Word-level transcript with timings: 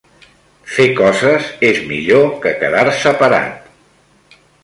Fer 0.75 0.85
coses 0.99 1.51
és 1.67 1.83
millor 1.91 2.25
que 2.45 2.55
quedar-se 2.63 3.13
parat. 3.23 4.41